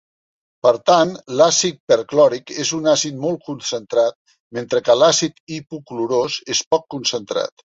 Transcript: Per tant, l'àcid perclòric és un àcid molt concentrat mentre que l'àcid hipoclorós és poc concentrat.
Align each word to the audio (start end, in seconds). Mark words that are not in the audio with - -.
Per 0.67 0.71
tant, 0.89 1.09
l'àcid 1.41 1.77
perclòric 1.91 2.53
és 2.63 2.71
un 2.77 2.89
àcid 2.93 3.19
molt 3.27 3.45
concentrat 3.51 4.17
mentre 4.59 4.83
que 4.89 4.97
l'àcid 5.03 5.39
hipoclorós 5.59 6.41
és 6.57 6.65
poc 6.77 6.91
concentrat. 6.97 7.59